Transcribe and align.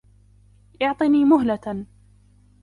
اعطني 0.81 1.25
مهلة. 1.25 1.85